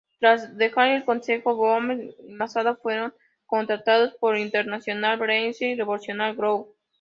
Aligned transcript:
Tras 0.19 0.57
dejar 0.57 0.87
el 0.87 1.05
consejo, 1.05 1.51
Nosawa 1.79 2.03
y 2.25 2.31
Masada 2.31 2.75
fueron 2.75 3.13
contratados 3.45 4.15
por 4.15 4.35
International 4.35 5.19
Wrestling 5.19 5.77
Revolution 5.77 6.17
Group. 6.35 6.75